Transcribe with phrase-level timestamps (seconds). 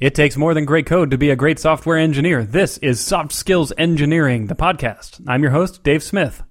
[0.00, 2.42] It takes more than great code to be a great software engineer.
[2.42, 5.22] This is Soft Skills Engineering, the podcast.
[5.28, 6.42] I'm your host, Dave Smith.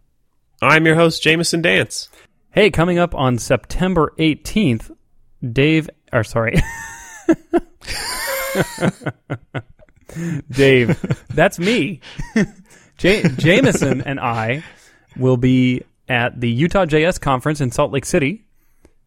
[0.62, 2.10] I'm your host, Jamison Dance.
[2.52, 4.92] Hey, coming up on September 18th,
[5.52, 6.62] Dave, or sorry.
[10.52, 12.02] Dave, that's me.
[12.98, 14.64] J- Jamison and I
[15.18, 18.46] will be at the UtahJS conference in Salt Lake City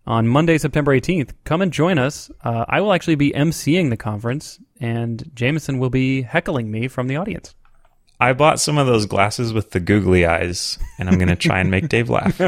[0.07, 1.33] on Monday, September 18th.
[1.45, 2.31] Come and join us.
[2.43, 7.09] Uh, I will actually be emceeing the conference, and Jamison will be heckling me from
[7.09, 7.55] the audience.
[8.23, 11.59] I bought some of those glasses with the googly eyes, and I'm going to try
[11.59, 12.41] and make Dave laugh.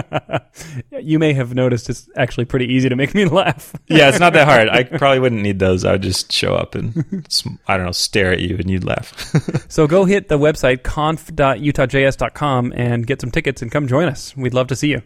[0.92, 3.75] you may have noticed it's actually pretty easy to make me laugh.
[3.89, 4.69] yeah, it's not that hard.
[4.69, 5.84] I probably wouldn't need those.
[5.84, 7.27] I would just show up and,
[7.66, 9.34] I don't know, stare at you and you'd laugh.
[9.69, 14.36] so go hit the website conf.utahjs.com and get some tickets and come join us.
[14.36, 15.02] We'd love to see you.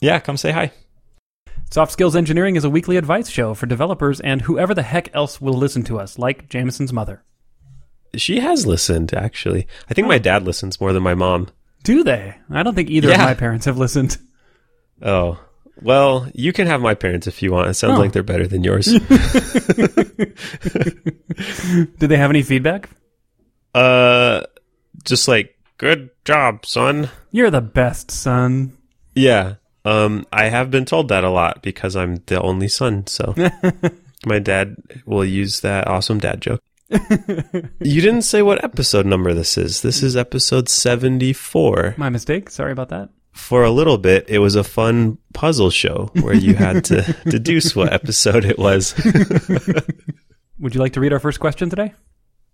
[0.00, 0.70] Yeah, come say hi.
[1.72, 5.40] Soft Skills Engineering is a weekly advice show for developers and whoever the heck else
[5.40, 7.22] will listen to us, like Jamison's mother.
[8.16, 9.68] She has listened, actually.
[9.88, 10.08] I think oh.
[10.08, 11.46] my dad listens more than my mom.
[11.84, 12.34] Do they?
[12.50, 13.14] I don't think either yeah.
[13.14, 14.18] of my parents have listened.
[15.00, 15.38] Oh.
[15.80, 17.70] Well, you can have my parents if you want.
[17.70, 18.00] It sounds oh.
[18.02, 18.86] like they're better than yours.
[18.86, 18.98] Did
[22.00, 22.90] they have any feedback?
[23.72, 24.42] Uh
[25.04, 27.10] just like good job, son.
[27.30, 28.76] You're the best, son.
[29.14, 29.54] Yeah.
[29.84, 33.34] Um I have been told that a lot because I'm the only son, so
[34.26, 39.56] my dad will use that awesome dad joke you didn't say what episode number this
[39.56, 39.82] is.
[39.82, 41.94] This is episode 74.
[41.96, 42.50] My mistake.
[42.50, 43.10] Sorry about that.
[43.32, 47.76] For a little bit, it was a fun puzzle show where you had to deduce
[47.76, 48.94] what episode it was.
[50.58, 51.94] would you like to read our first question today?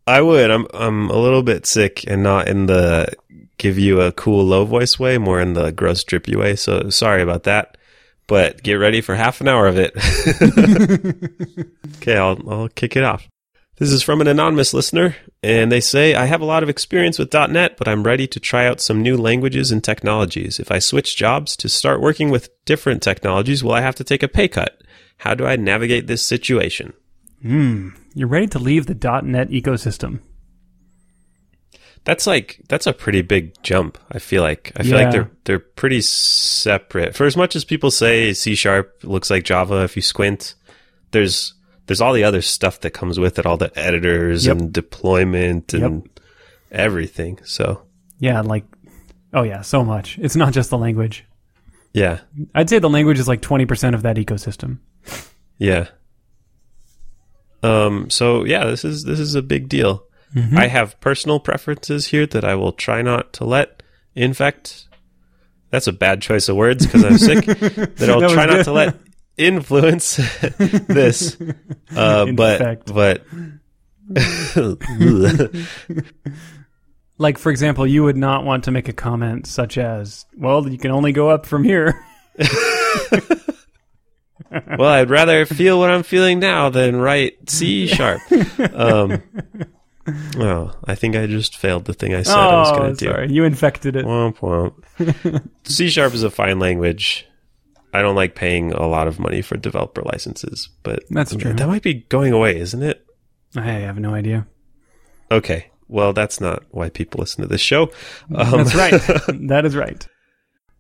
[0.06, 0.50] I would.
[0.50, 3.08] I'm I'm a little bit sick and not in the
[3.58, 6.56] give you a cool low voice way, more in the gross drippy way.
[6.56, 7.76] So sorry about that.
[8.26, 9.94] But get ready for half an hour of it.
[11.96, 13.28] okay, I'll I'll kick it off.
[13.78, 17.18] This is from an anonymous listener, and they say, I have a lot of experience
[17.18, 20.58] with .NET, but I'm ready to try out some new languages and technologies.
[20.58, 24.22] If I switch jobs to start working with different technologies, will I have to take
[24.22, 24.83] a pay cut?
[25.18, 26.95] How do I navigate this situation?
[27.42, 27.90] Hmm.
[28.14, 30.20] You're ready to leave the .NET ecosystem.
[32.06, 33.98] That's like that's a pretty big jump.
[34.12, 35.05] I feel like I feel yeah.
[35.05, 37.17] like they're they're pretty separate.
[37.17, 40.55] For as much as people say C sharp looks like Java, if you squint,
[41.11, 41.55] there's
[41.86, 44.56] there's all the other stuff that comes with it, all the editors yep.
[44.56, 46.20] and deployment and yep.
[46.70, 47.40] everything.
[47.45, 47.83] So
[48.20, 48.66] yeah, like
[49.34, 50.16] oh yeah, so much.
[50.20, 51.24] It's not just the language.
[51.92, 52.20] Yeah,
[52.55, 54.78] I'd say the language is like twenty percent of that ecosystem.
[55.58, 55.89] Yeah.
[57.64, 58.11] Um.
[58.11, 60.05] So yeah, this is this is a big deal.
[60.36, 60.58] Mm-hmm.
[60.58, 63.83] I have personal preferences here that I will try not to let
[64.14, 64.86] infect.
[65.70, 67.47] That's a bad choice of words because I'm sick.
[67.47, 68.96] that I'll that try not to let
[69.39, 70.17] influence
[70.58, 71.36] this.
[71.96, 72.92] Uh, but fact.
[72.92, 73.25] but
[77.17, 80.77] like for example, you would not want to make a comment such as, "Well, you
[80.77, 82.05] can only go up from here."
[84.51, 88.20] well, I'd rather feel what I'm feeling now than write C sharp.
[88.75, 89.23] Um,
[90.36, 93.05] oh, I think I just failed the thing I said oh, I was going to
[93.05, 93.11] do.
[93.11, 94.05] Sorry, you infected it.
[94.05, 95.48] Womp womp.
[95.64, 97.27] C sharp is a fine language.
[97.92, 101.55] I don't like paying a lot of money for developer licenses, but that's true.
[101.55, 103.06] That might be going away, isn't it?
[103.56, 104.46] I have no idea.
[105.30, 107.90] Okay, well, that's not why people listen to this show.
[108.34, 108.92] Um, that's right.
[109.48, 110.06] that is right.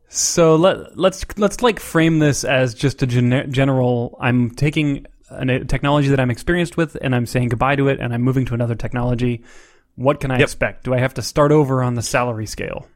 [0.08, 4.16] So let let's let's like frame this as just a gen- general.
[4.20, 8.14] I'm taking a technology that I'm experienced with, and I'm saying goodbye to it, and
[8.14, 9.42] I'm moving to another technology.
[9.96, 10.44] What can I yep.
[10.44, 10.84] expect?
[10.84, 12.86] Do I have to start over on the salary scale?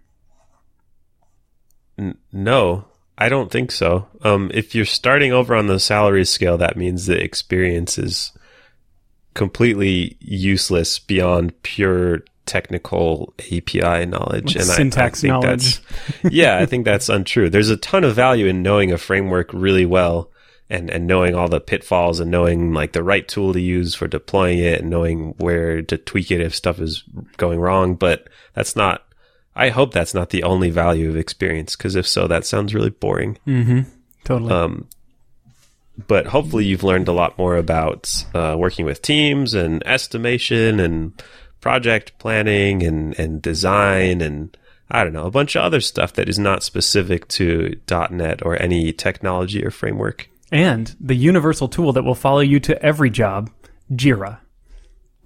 [1.99, 2.85] N- no,
[3.17, 4.09] I don't think so.
[4.23, 8.33] Um, if you're starting over on the salary scale, that means the experience is
[9.35, 15.81] completely useless beyond pure technical API knowledge and syntax I, I knowledge.
[16.31, 17.49] yeah, I think that's untrue.
[17.49, 20.31] There's a ton of value in knowing a framework really well
[20.71, 24.07] and and knowing all the pitfalls and knowing like the right tool to use for
[24.07, 27.05] deploying it and knowing where to tweak it if stuff is
[27.37, 27.97] going wrong.
[27.97, 29.05] But that's not
[29.55, 32.91] I hope that's not the only value of experience, because if so, that sounds really
[32.91, 33.37] boring.
[33.47, 33.81] Mm-hmm.
[34.25, 34.53] Totally.
[34.53, 34.89] Um,
[36.07, 41.21] but hopefully, you've learned a lot more about uh, working with teams and estimation and
[41.61, 44.57] project planning and, and design and
[44.91, 47.79] I don't know, a bunch of other stuff that is not specific to
[48.11, 50.30] .NET or any technology or framework.
[50.53, 53.51] And the universal tool that will follow you to every job,
[53.93, 54.39] Jira.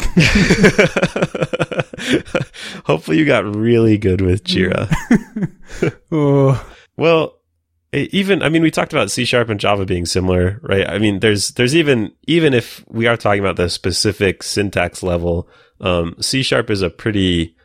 [2.84, 4.92] Hopefully, you got really good with Jira.
[6.12, 6.74] oh.
[6.96, 7.38] Well,
[7.94, 10.88] even I mean we talked about C sharp and Java being similar, right?
[10.88, 15.48] I mean there's there's even even if we are talking about the specific syntax level,
[15.80, 17.56] um, C sharp is a pretty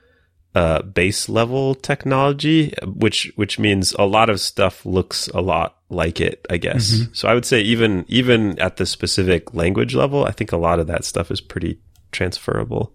[0.56, 6.20] uh, base level technology, which which means a lot of stuff looks a lot like
[6.20, 7.02] it, I guess.
[7.14, 10.80] So I would say even even at the specific language level, I think a lot
[10.80, 11.80] of that stuff is pretty
[12.12, 12.94] transferable.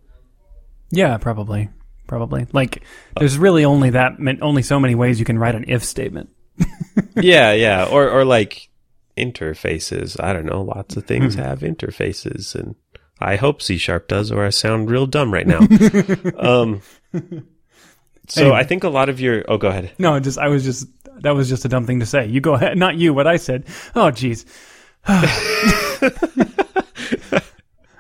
[0.91, 1.71] Yeah, probably,
[2.07, 2.47] probably.
[2.53, 2.83] Like,
[3.19, 4.13] there's really only that
[4.43, 6.31] only so many ways you can write an if statement.
[7.17, 8.69] yeah, yeah, or or like
[9.17, 10.23] interfaces.
[10.23, 10.63] I don't know.
[10.63, 12.75] Lots of things have interfaces, and
[13.21, 15.61] I hope C sharp does, or I sound real dumb right now.
[16.39, 16.83] um,
[18.29, 18.57] so Anyway.
[18.57, 19.45] I think a lot of your.
[19.49, 19.93] Oh, go ahead.
[19.99, 20.87] No, just I was just
[21.23, 22.27] that was just a dumb thing to say.
[22.27, 23.15] You go ahead, not you.
[23.15, 23.65] What I said.
[23.95, 24.45] Oh, jeez.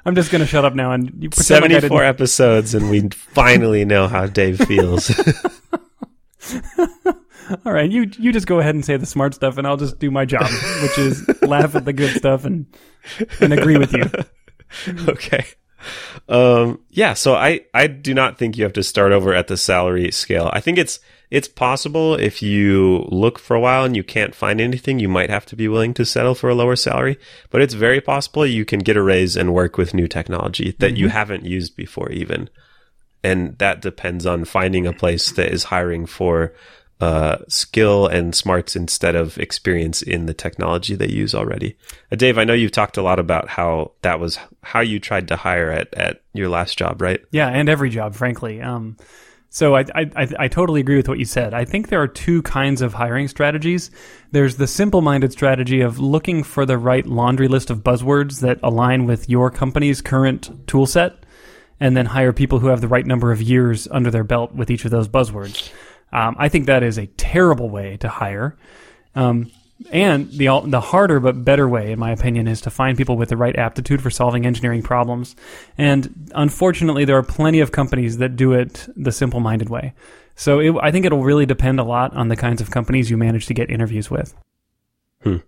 [0.06, 3.84] I'm just gonna shut up now and you pretend like Seventy-four episodes, and we finally
[3.84, 5.11] know how Dave feels.
[7.67, 9.99] All right, you you just go ahead and say the smart stuff, and I'll just
[9.99, 10.49] do my job,
[10.82, 12.67] which is laugh at the good stuff and
[13.40, 14.05] and agree with you.
[15.08, 15.44] okay.
[16.28, 19.56] Um, yeah, so I, I do not think you have to start over at the
[19.56, 20.50] salary scale.
[20.52, 21.00] I think it's,
[21.30, 25.30] it's possible if you look for a while and you can't find anything, you might
[25.30, 27.18] have to be willing to settle for a lower salary,
[27.50, 30.96] but it's very possible you can get a raise and work with new technology that
[30.96, 32.48] you haven't used before even.
[33.22, 36.54] And that depends on finding a place that is hiring for,
[37.04, 41.76] uh, skill and smarts instead of experience in the technology they use already.
[42.10, 45.28] Uh, Dave, I know you've talked a lot about how that was how you tried
[45.28, 47.20] to hire at, at your last job, right?
[47.30, 48.62] Yeah, and every job, frankly.
[48.62, 48.96] Um,
[49.50, 51.52] so I, I I totally agree with what you said.
[51.52, 53.90] I think there are two kinds of hiring strategies.
[54.32, 59.04] There's the simple-minded strategy of looking for the right laundry list of buzzwords that align
[59.04, 61.12] with your company's current tool set,
[61.78, 64.70] and then hire people who have the right number of years under their belt with
[64.70, 65.70] each of those buzzwords.
[66.12, 68.56] Um, I think that is a terrible way to hire.
[69.14, 69.50] Um,
[69.90, 73.28] and the the harder but better way, in my opinion, is to find people with
[73.28, 75.34] the right aptitude for solving engineering problems.
[75.76, 79.94] And unfortunately, there are plenty of companies that do it the simple-minded way.
[80.36, 83.16] So it, I think it'll really depend a lot on the kinds of companies you
[83.16, 84.34] manage to get interviews with.
[85.22, 85.38] Hmm.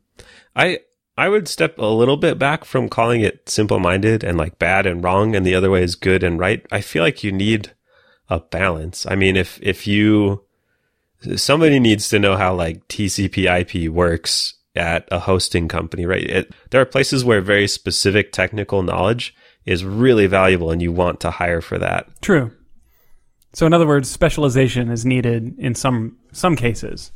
[0.55, 0.81] I
[1.17, 4.87] I would step a little bit back from calling it simple minded and like bad
[4.87, 6.67] and wrong and the other way is good and right.
[6.71, 7.73] I feel like you need
[8.29, 9.07] a balance.
[9.09, 10.46] I mean if if you
[11.37, 16.23] somebody needs to know how like TCP IP works at a hosting company, right?
[16.23, 19.35] It, there are places where very specific technical knowledge
[19.65, 22.09] is really valuable and you want to hire for that.
[22.21, 22.53] True.
[23.53, 27.11] So in other words, specialization is needed in some some cases.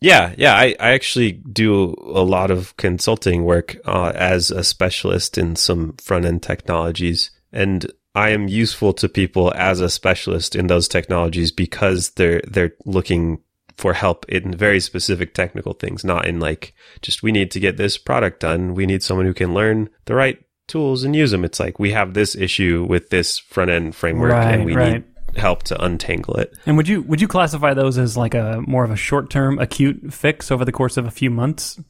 [0.00, 0.54] Yeah, yeah.
[0.54, 5.94] I, I actually do a lot of consulting work uh, as a specialist in some
[5.98, 11.52] front end technologies, and I am useful to people as a specialist in those technologies
[11.52, 13.38] because they're they're looking
[13.76, 17.76] for help in very specific technical things, not in like just we need to get
[17.76, 18.74] this product done.
[18.74, 21.44] We need someone who can learn the right tools and use them.
[21.44, 24.92] It's like we have this issue with this front end framework, Right, and we right.
[24.92, 25.04] need
[25.36, 26.52] help to untangle it.
[26.66, 29.58] And would you would you classify those as like a more of a short term
[29.60, 31.80] acute fix over the course of a few months,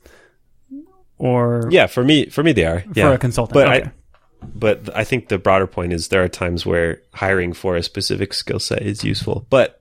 [1.18, 2.80] or Yeah, for me, for me they are.
[2.80, 3.12] for yeah.
[3.12, 3.54] a consultant?
[3.54, 3.86] But okay.
[3.88, 3.92] I,
[4.54, 8.32] but I think the broader point is there are times where hiring for a specific
[8.34, 9.80] skill set is useful, but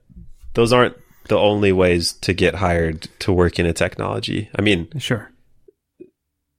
[0.54, 0.96] those aren't
[1.28, 4.48] the only ways to get hired to work in a technology.
[4.58, 5.30] I mean, sure.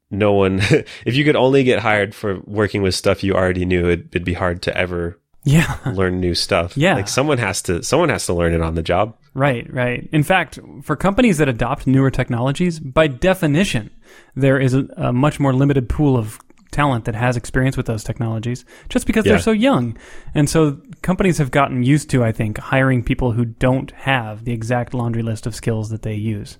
[0.09, 0.59] no one,
[1.05, 4.23] if you could only get hired for working with stuff you already knew, it'd, it'd
[4.25, 5.77] be hard to ever Yeah.
[5.93, 6.77] learn new stuff.
[6.77, 6.95] Yeah.
[6.95, 9.17] Like someone has to, someone has to learn it on the job.
[9.33, 10.07] Right, right.
[10.11, 13.89] In fact, for companies that adopt newer technologies, by definition,
[14.35, 16.39] there is a, a much more limited pool of
[16.71, 19.33] talent that has experience with those technologies just because Yeah.
[19.33, 19.97] they're so young.
[20.33, 24.53] And so companies have gotten used to, I think, hiring people who don't have the
[24.53, 26.57] exact laundry list of skills that they use.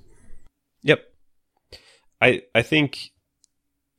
[0.83, 1.01] Yep.
[2.21, 3.11] I I think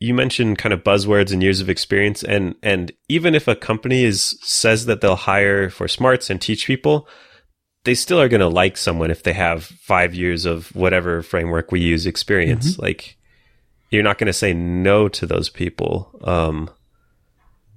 [0.00, 4.04] you mentioned kind of buzzwords and years of experience and and even if a company
[4.04, 7.09] is says that they'll hire for smarts and teach people,
[7.85, 11.73] they still are going to like someone if they have 5 years of whatever framework
[11.73, 12.73] we use experience.
[12.73, 12.83] Mm-hmm.
[12.83, 13.16] Like
[13.92, 16.18] you're not going to say no to those people.
[16.25, 16.70] Um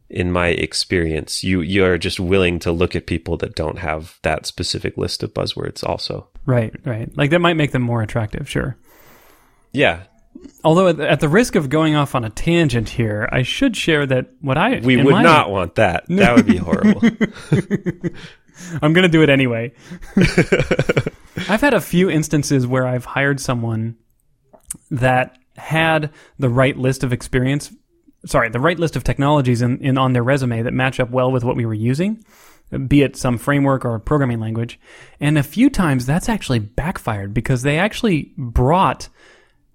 [0.08, 4.20] in my experience, you you are just willing to look at people that don't have
[4.22, 6.28] that specific list of buzzwords also.
[6.46, 7.16] Right, right.
[7.18, 8.78] Like that might make them more attractive, sure.
[9.74, 10.04] Yeah,
[10.64, 14.32] Although at the, risk of going off on a tangent here, I should share that
[14.42, 16.06] what I We would my- not want that.
[16.10, 17.02] That would be horrible.
[18.82, 19.74] I'm going to do it anyway.
[21.50, 23.96] I've had a few instances where I've hired someone
[24.92, 27.74] that had the right list of experience,
[28.26, 31.32] sorry, the right list of technologies in, in on their resume that match up well
[31.32, 32.24] with what we were using.
[32.88, 34.80] be it some framework or programming language.
[35.20, 39.10] And a few times that's actually backfired because they actually brought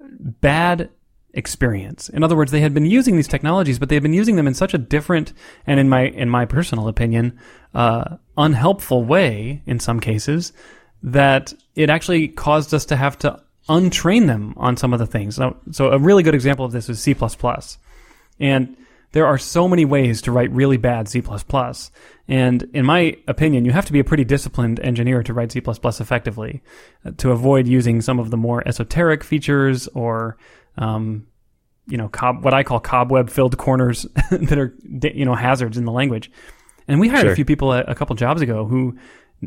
[0.00, 0.90] bad
[1.32, 2.08] experience.
[2.08, 4.46] In other words, they had been using these technologies, but they had been using them
[4.46, 5.32] in such a different
[5.66, 7.38] and in my in my personal opinion,
[7.74, 10.52] uh, unhelpful way in some cases
[11.02, 15.36] that it actually caused us to have to untrain them on some of the things.
[15.36, 17.14] So, so a really good example of this is C++.
[18.40, 18.76] And
[19.12, 21.22] there are so many ways to write really bad C++.
[22.28, 25.62] And in my opinion, you have to be a pretty disciplined engineer to write C++
[25.64, 26.62] effectively
[27.04, 30.36] uh, to avoid using some of the more esoteric features or,
[30.76, 31.26] um,
[31.86, 34.74] you know, cob- what I call cobweb filled corners that are,
[35.14, 36.30] you know, hazards in the language.
[36.88, 37.32] And we hired Sure.
[37.32, 38.96] a few people a, a couple jobs ago who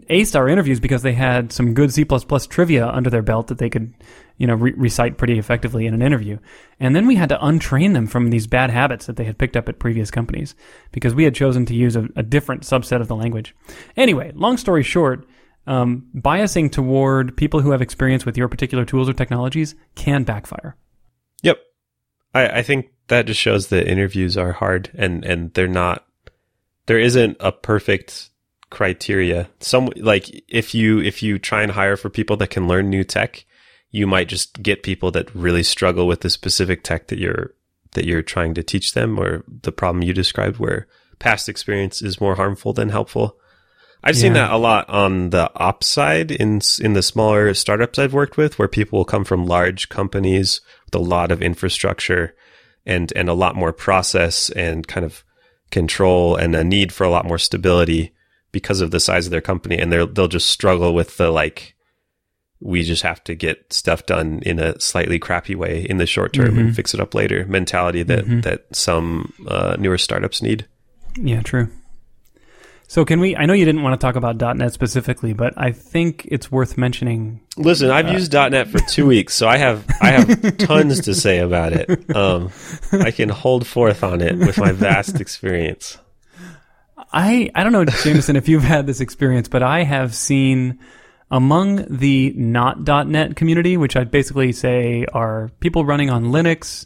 [0.09, 3.69] aced our interviews because they had some good C++ trivia under their belt that they
[3.69, 3.93] could,
[4.38, 6.39] you know, re- recite pretty effectively in an interview.
[6.79, 9.55] And then we had to untrain them from these bad habits that they had picked
[9.55, 10.55] up at previous companies
[10.91, 13.55] because we had chosen to use a, a different subset of the language.
[13.95, 15.27] Anyway, long story short,
[15.67, 20.75] um, biasing toward people who have experience with your particular tools or technologies can backfire.
[21.43, 21.59] Yep.
[22.33, 26.05] I, I think that just shows that interviews are hard and, and they're not,
[26.88, 28.31] there isn't a perfect
[28.74, 29.50] criteria.
[29.60, 33.03] Some, like, if you, if you try and hire for people that can learn new
[33.03, 33.46] tech,
[33.92, 37.53] you might just get people that really struggle with the specific tech that you're,
[37.92, 40.88] that you're trying to teach them or the problem you described where
[41.20, 43.38] past experience is more harmful than helpful.
[44.03, 48.13] I've seen that a lot on the ops side in in the smaller startups I've
[48.13, 52.36] worked with, where people will come from large companies with a lot of infrastructure
[52.86, 55.24] and and a lot more process and kind of
[55.72, 58.12] control and a need for a lot more stability
[58.53, 61.75] because of the size of their company, and they'll they'll just struggle with the like.
[62.62, 66.31] We just have to get stuff done in a slightly crappy way in the short
[66.31, 70.65] term and fix it up later mentality that that some uh, newer startups need.
[71.17, 71.67] Yeah, true.
[72.88, 73.36] So can we?
[73.36, 76.77] I know you didn't want to talk about .NET specifically, but I think it's worth
[76.77, 77.41] mentioning.
[77.57, 81.39] Listen, I've used .NET for two weeks, so I have I have tons to say
[81.39, 82.15] about it.
[82.15, 82.51] Um,
[82.91, 85.98] I can hold forth on it with my vast experience.
[87.13, 90.79] I I don't know, Jamison, if you've had this experience, but I have seen
[91.29, 96.86] among the not .NET community, which I'd basically say are people running on Linux,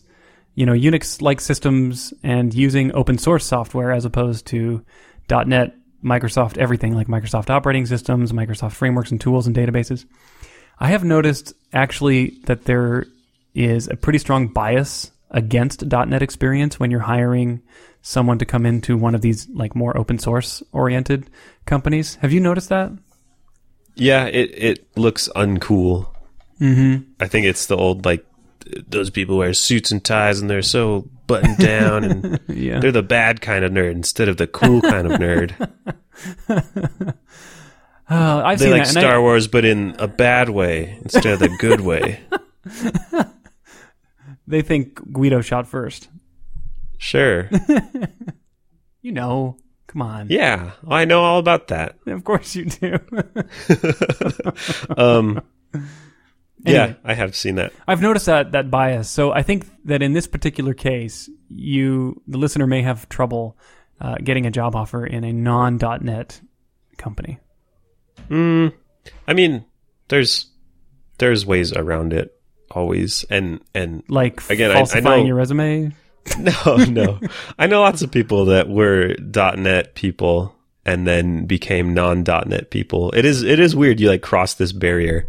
[0.56, 4.84] you know, Unix-like systems, and using open source software as opposed to
[5.30, 10.06] .NET, Microsoft, everything like Microsoft operating systems, Microsoft frameworks and tools and databases.
[10.80, 13.06] I have noticed actually that there
[13.54, 17.62] is a pretty strong bias against .NET experience when you're hiring
[18.08, 21.30] someone to come into one of these like more open source oriented
[21.66, 22.16] companies.
[22.22, 22.92] Have you noticed that?
[23.96, 26.08] Yeah, it it looks uncool.
[26.62, 27.04] Mm-hmm.
[27.20, 28.26] I think it's the old like
[28.88, 32.80] those people wear suits and ties and they're so buttoned down and Yeah.
[32.80, 35.54] they're the bad kind of nerd instead of the cool kind of nerd.
[38.10, 38.10] Uh,
[38.46, 38.90] I've They seen like that.
[38.90, 42.22] and I- Star Wars, but in a bad way instead of the good way.
[44.48, 46.08] they think Guido shot first.
[46.98, 47.50] Sure.
[49.04, 49.58] You know.
[49.88, 50.28] Come on.
[50.30, 51.96] Yeah, I know all about that.
[52.08, 53.00] Of course you do.
[54.98, 55.42] Um,
[56.66, 57.72] yeah, I have seen that.
[57.88, 59.10] I've noticed that that bias.
[59.10, 63.58] So I think that in this particular case, you the listener may have trouble
[64.02, 66.42] uh, getting a job offer in a non.net
[66.98, 67.40] company.
[68.30, 68.74] Mm,
[69.28, 69.64] I mean,
[70.10, 70.48] there's
[71.20, 72.36] there's ways around it
[72.72, 75.94] always, and and Like Again, I- I falsifying know- your resume.
[76.40, 77.20] no, no,
[77.58, 80.56] I know lots of people that were .NET people
[80.86, 83.12] and then became non.NET people.
[83.12, 84.00] It is it is weird.
[84.00, 85.28] You like cross this barrier.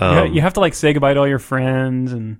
[0.00, 2.38] Um, you have to like say goodbye to all your friends and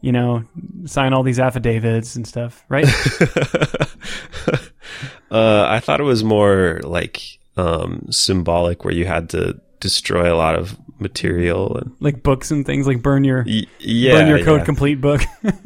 [0.00, 0.44] you know
[0.86, 2.86] sign all these affidavits and stuff, right?
[5.30, 10.36] uh, I thought it was more like um, symbolic, where you had to destroy a
[10.36, 14.44] lot of material and like books and things, like burn your y- yeah, burn your
[14.44, 14.64] code yeah.
[14.64, 15.22] complete book.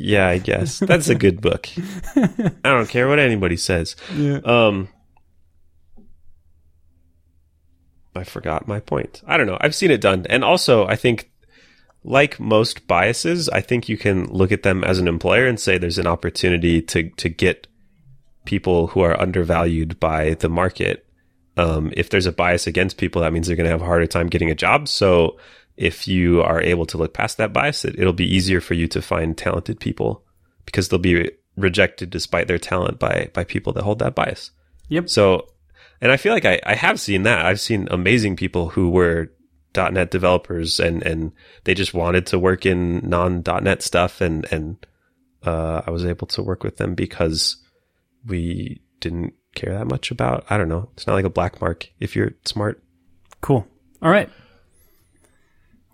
[0.00, 1.68] Yeah, I guess that's a good book.
[2.16, 3.96] I don't care what anybody says.
[4.14, 4.38] yeah.
[4.44, 4.88] Um,
[8.14, 9.22] I forgot my point.
[9.26, 9.58] I don't know.
[9.60, 11.32] I've seen it done, and also I think,
[12.04, 15.78] like most biases, I think you can look at them as an employer and say
[15.78, 17.66] there's an opportunity to to get
[18.44, 21.07] people who are undervalued by the market.
[21.58, 24.06] Um, if there's a bias against people, that means they're going to have a harder
[24.06, 24.88] time getting a job.
[24.88, 25.38] So
[25.76, 28.86] if you are able to look past that bias, it, it'll be easier for you
[28.88, 30.24] to find talented people
[30.64, 34.52] because they'll be rejected despite their talent by by people that hold that bias.
[34.88, 35.10] Yep.
[35.10, 35.48] So,
[36.00, 37.44] and I feel like I, I have seen that.
[37.44, 39.32] I've seen amazing people who were
[39.76, 41.32] .NET developers and, and
[41.64, 44.86] they just wanted to work in non .NET stuff and, and,
[45.44, 47.56] uh, I was able to work with them because
[48.26, 50.44] we didn't care that much about.
[50.50, 50.88] I don't know.
[50.94, 52.82] It's not like a black mark if you're smart.
[53.40, 53.66] Cool.
[54.02, 54.28] All right.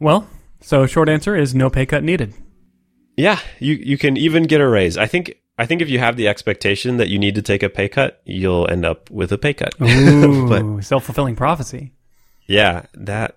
[0.00, 0.28] Well,
[0.60, 2.34] so short answer is no pay cut needed.
[3.16, 4.96] Yeah, you you can even get a raise.
[4.98, 7.68] I think I think if you have the expectation that you need to take a
[7.68, 9.74] pay cut, you'll end up with a pay cut.
[9.80, 11.92] Ooh, But- self fulfilling prophecy.
[12.46, 13.36] yeah, that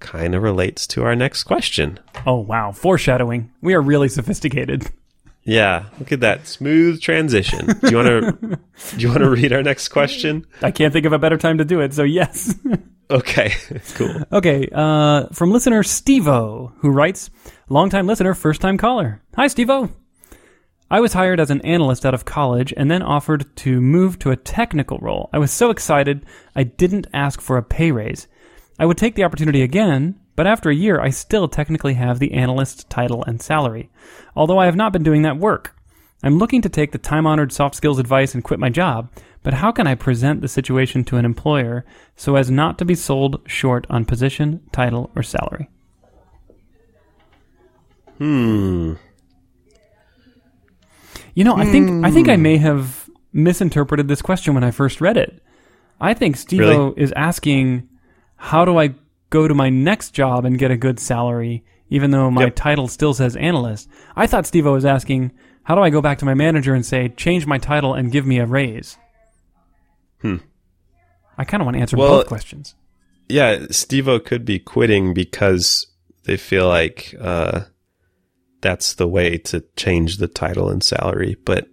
[0.00, 2.00] kind of relates to our next question.
[2.26, 3.52] Oh wow, foreshadowing.
[3.60, 4.90] We are really sophisticated.
[5.44, 7.66] Yeah, look at that smooth transition.
[7.66, 8.58] Do you want to
[8.96, 10.46] do you want to read our next question?
[10.62, 11.94] I can't think of a better time to do it.
[11.94, 12.54] So yes.
[13.10, 13.52] Okay,
[13.94, 14.22] cool.
[14.32, 14.66] okay.
[14.72, 17.28] Uh, from listener Stevo, who writes,
[17.68, 19.20] longtime listener, first time caller.
[19.36, 19.90] Hi, Stevo.
[20.90, 24.30] I was hired as an analyst out of college and then offered to move to
[24.30, 25.28] a technical role.
[25.30, 26.24] I was so excited,
[26.56, 28.28] I didn't ask for a pay raise.
[28.78, 32.32] I would take the opportunity again, but after a year, I still technically have the
[32.32, 33.90] analyst title and salary,
[34.34, 35.76] although I have not been doing that work.
[36.22, 39.10] I'm looking to take the time honored soft skills advice and quit my job,
[39.42, 41.84] but how can I present the situation to an employer
[42.16, 45.68] so as not to be sold short on position, title, or salary?
[48.18, 48.94] Hmm.
[51.34, 55.00] You know, I think I think I may have misinterpreted this question when I first
[55.00, 55.42] read it.
[56.00, 57.02] I think Stevo Really?
[57.02, 57.88] is asking,
[58.36, 58.94] how do I
[59.32, 62.54] go to my next job and get a good salary, even though my Yep.
[62.56, 63.88] title still says analyst?
[64.14, 65.32] I thought Stevo was asking,
[65.64, 68.26] how do I go back to my manager and say, change my title and give
[68.26, 68.96] me a raise?
[70.20, 70.36] Hmm.
[71.36, 72.74] I kind of want to answer Well- both questions.
[73.28, 75.86] Yeah, Stevo could be quitting because
[76.24, 77.62] they feel like uh,
[78.60, 81.36] that's the way to change the title and salary.
[81.44, 81.66] But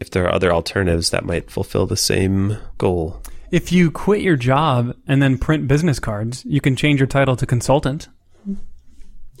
[0.00, 3.22] if there are other alternatives, that might fulfill the same goal.
[3.54, 7.36] If you quit your job and then print business cards, you can change your title
[7.36, 8.08] to consultant.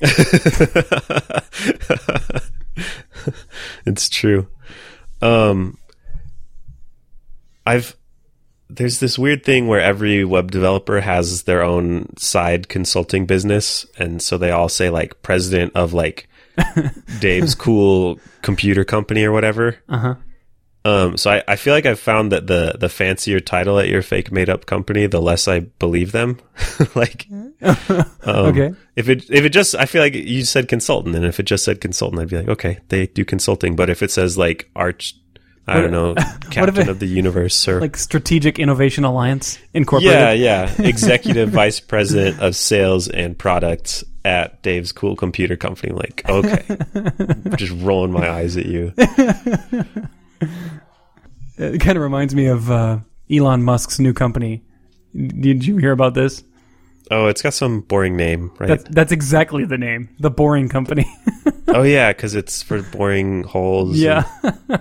[3.84, 4.46] it's true.
[5.20, 5.78] Um,
[7.66, 7.96] I've
[8.70, 14.22] there's this weird thing where every web developer has their own side consulting business, and
[14.22, 16.28] so they all say like president of like
[17.18, 19.78] Dave's cool computer company or whatever.
[19.88, 20.14] Uh huh.
[20.86, 24.02] Um, so I, I feel like I've found that the the fancier title at your
[24.02, 26.38] fake made up company, the less I believe them.
[26.94, 27.54] like, um,
[28.26, 28.74] Okay.
[28.94, 31.64] If it if it just I feel like you said consultant, and if it just
[31.64, 33.76] said consultant, I'd be like, okay, they do consulting.
[33.76, 35.16] But if it says like arch,
[35.66, 36.14] I What- don't know,
[36.50, 40.12] captain it- of the universe or Like Strategic Innovation Alliance Incorporated.
[40.20, 45.94] yeah, yeah, executive vice president of sales and products at Dave's cool computer company.
[45.94, 46.62] Like, okay,
[47.56, 48.92] just rolling my eyes at you.
[51.56, 52.98] It kind of reminds me of uh,
[53.30, 54.64] Elon Musk's new company.
[55.14, 56.42] Did you hear about this?
[57.12, 58.66] Oh, it's got some boring name, right?
[58.70, 60.08] That's, that's exactly the name.
[60.18, 61.06] The Boring Company.
[61.68, 63.96] oh yeah, because it's for boring holes.
[63.96, 64.24] yeah.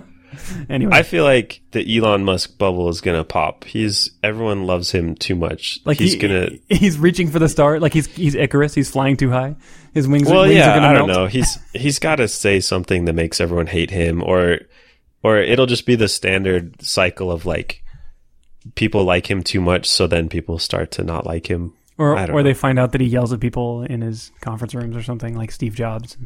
[0.70, 3.66] anyway, I feel like the Elon Musk bubble is gonna pop.
[3.66, 5.80] He's everyone loves him too much.
[5.86, 6.50] like he's he- gonna.
[6.70, 7.80] he's reaching for the star.
[7.80, 8.74] Like he's he's Icarus.
[8.74, 9.56] He's flying too high.
[9.94, 11.20] His wings, Well, wings yeah, are I going to don't melt.
[11.20, 11.28] know.
[11.28, 14.60] He's he's got to say something that makes everyone hate him, or
[15.24, 17.84] or it'll just be the standard cycle of like
[18.76, 21.74] people like him too much, so then people start to not like him.
[21.98, 22.44] Or or know.
[22.44, 25.52] they find out that he yells at people in his conference rooms or something, like
[25.52, 26.18] Steve Jobs.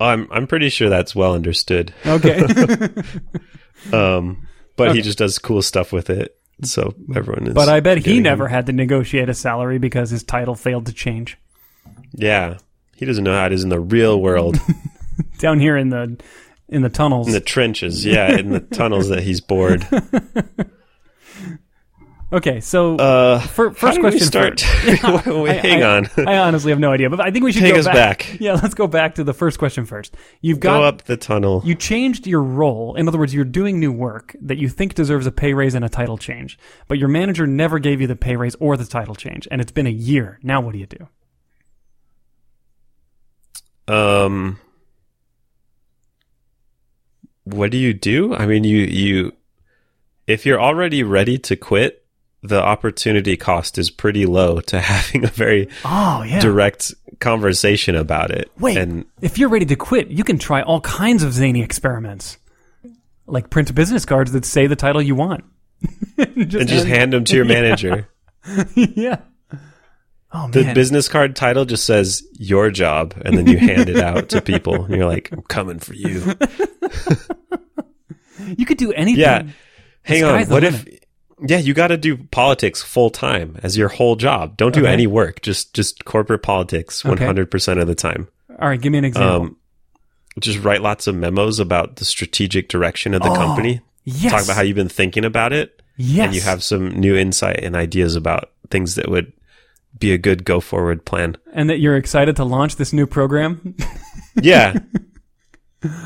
[0.00, 1.92] I'm I'm pretty sure that's well understood.
[2.06, 2.42] Okay.
[3.92, 4.98] Um, but Okay.
[4.98, 7.54] he just does cool stuff with it, so everyone is.
[7.54, 8.50] but I bet he never him.
[8.52, 11.36] had to negotiate a salary because his title failed to change.
[12.12, 12.58] Yeah,
[12.96, 14.56] he doesn't know how it is in the real world,
[15.38, 16.16] Down here in the
[16.68, 17.26] in the tunnels.
[17.28, 18.04] in the trenches.
[18.04, 19.86] Yeah, in the tunnels that he's bored.
[22.32, 24.60] okay, so Uh, how first question start?
[24.60, 25.26] first.
[25.26, 26.08] Wait, hang I- on.
[26.26, 28.20] I honestly have no idea, but I think we should Take go us back.
[28.20, 28.40] back.
[28.40, 30.16] Yeah, let's go back to the first question first.
[30.40, 31.60] You've got Go up the tunnel.
[31.64, 32.94] you changed your role.
[32.94, 35.84] In other words, you're doing new work that you think deserves a pay raise and
[35.84, 39.14] a title change, but your manager never gave you the pay raise or the title
[39.14, 40.38] change, and it's been a year.
[40.42, 41.08] Now, what do you do?
[43.88, 44.58] Um,
[47.44, 48.34] what do you do?
[48.34, 49.32] I mean, you you
[50.26, 52.04] if you're already ready to quit,
[52.42, 56.40] the opportunity cost is pretty low to having a very Oh yeah.
[56.40, 58.50] direct conversation about it.
[58.58, 62.38] Wait, and if you're ready to quit, you can try all kinds of zany experiments,
[63.26, 65.44] like print business cards that say the title you want.
[66.16, 68.08] just, and just hand them to your manager.
[68.74, 69.20] yeah.
[70.34, 74.30] Oh The business card title just says your job, and then you hand it out
[74.30, 76.22] to people, and you're like, "I'm coming for you."
[78.56, 79.20] you could do anything.
[79.20, 79.42] Yeah.
[80.02, 80.48] Hang on.
[80.48, 80.86] What if?
[81.44, 84.56] Yeah, you got to do politics full time as your whole job.
[84.56, 84.92] Don't do Okay.
[84.92, 85.42] any work.
[85.42, 88.28] Just just corporate politics hundred percent of the time.
[88.60, 89.42] All right, give me an example.
[89.42, 89.56] Um,
[90.40, 93.80] just write lots of memos about the strategic direction of the Oh, company.
[94.04, 94.32] yes.
[94.32, 95.78] Talk about how you've been thinking about it.
[95.98, 96.24] Yes.
[96.26, 99.30] and you have some new insight and ideas about things that would
[99.98, 101.36] be a good go forward plan.
[101.52, 103.76] and that you're excited to launch this new program.
[104.40, 104.78] Yeah.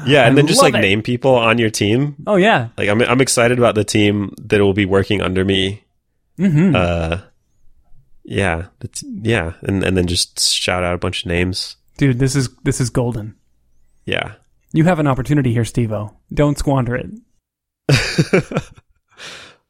[0.05, 0.81] Yeah, and then just like it.
[0.81, 2.17] name people on your team.
[2.27, 2.71] oh yeah.
[2.77, 5.85] Like I'm I'm excited about the team that will be working under me.
[6.37, 7.19] hmm Uh
[8.25, 8.67] yeah,
[9.23, 11.77] yeah, and and then just shout out a bunch of names.
[11.99, 13.37] Dude, this is this is golden.
[14.07, 14.35] Yeah.
[14.73, 16.17] You have an opportunity here, Stevo.
[16.35, 17.11] Don't squander it.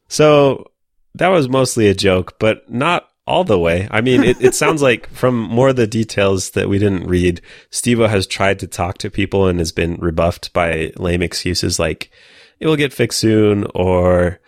[0.09, 0.71] So
[1.17, 3.89] that was mostly a joke, but not all the way.
[3.91, 7.41] I mean, it, it sounds like from more of the details that we didn't read,
[7.71, 12.11] Stevo has tried to talk to people and has been rebuffed by lame excuses like
[12.61, 14.39] it will get fixed soon or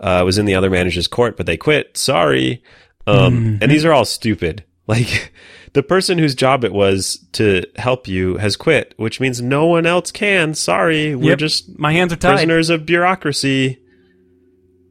[0.00, 1.96] uh, was in the other manager's court, but they quit.
[1.96, 2.62] Sorry.
[3.06, 4.64] Um, and these are all stupid.
[4.88, 5.32] Like
[5.74, 9.84] the person whose job it was to help you has quit, which means no one
[9.84, 10.54] else can.
[10.54, 11.14] Sorry.
[11.14, 11.38] We're Yep.
[11.40, 12.36] just My hands are tied.
[12.36, 13.78] prisoners of bureaucracy.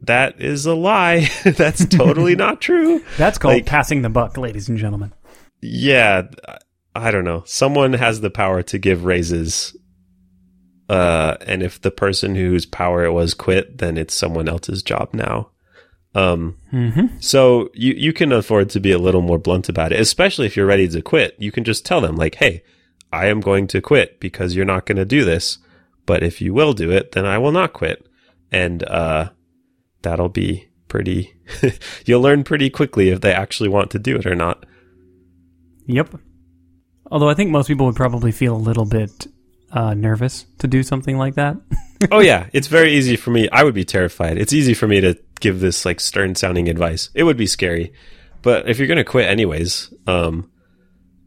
[0.02, 1.28] That is a lie.
[1.44, 3.02] That's totally not true.
[3.16, 5.12] That's called Like- passing the buck, ladies and gentlemen.
[5.60, 6.22] Yeah,
[6.94, 7.42] I don't know.
[7.46, 9.76] Someone has the power to give raises.
[10.88, 15.10] Uh, and if the person whose power it was quit, then it's someone else's job
[15.12, 15.50] now.
[16.14, 17.18] Um, Mm-hmm.
[17.20, 20.56] so you, you can afford to be a little more blunt about it, especially if
[20.56, 21.34] you're ready to quit.
[21.38, 22.62] You can just tell them like, Hey,
[23.12, 25.58] I am going to quit because you're not going to do this.
[26.06, 28.06] But if you will do it, then I will not quit.
[28.50, 29.30] And, uh,
[30.02, 31.34] that'll be pretty,
[32.06, 34.64] you'll learn pretty quickly if they actually want to do it or not.
[35.86, 36.20] Yep.
[37.10, 39.26] Although I think most people would probably feel a little bit
[39.72, 41.56] uh, nervous to do something like that.
[42.10, 43.48] oh yeah, it's very easy for me.
[43.50, 44.38] I would be terrified.
[44.38, 47.10] It's easy for me to give this like stern sounding advice.
[47.14, 47.92] It would be scary.
[48.42, 50.50] But if you're going to quit anyways, um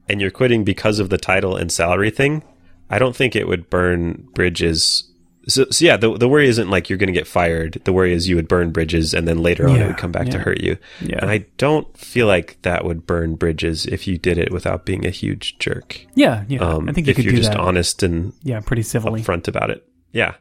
[0.09, 2.43] and you're quitting because of the title and salary thing,
[2.89, 5.10] I don't think it would burn bridges.
[5.47, 7.81] So, so yeah, the the worry isn't like you're going to get fired.
[7.83, 10.29] The worry is you would burn bridges and then later on it would come back
[10.29, 10.77] to hurt you.
[11.01, 11.17] Yeah.
[11.21, 15.05] And I don't feel like that would burn bridges if you did it without being
[15.05, 16.05] a huge jerk.
[16.13, 16.59] Yeah, yeah.
[16.59, 17.59] Um, I think you if you're just that.
[17.59, 19.21] honest and yeah, pretty civilly.
[19.21, 19.87] upfront about it.
[20.11, 20.35] Yeah.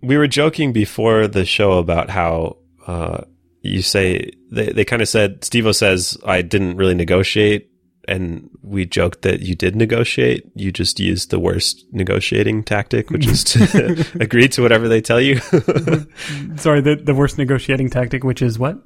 [0.00, 3.24] We were joking before the show about how uh,
[3.60, 7.70] you say they, they kind of said Stevo says I didn't really negotiate,
[8.08, 10.44] and we joked that you did negotiate.
[10.54, 15.20] You just used the worst negotiating tactic, which is to agree to whatever they tell
[15.20, 15.38] you,
[16.56, 18.78] Sorry, the the worst negotiating tactic, which is what?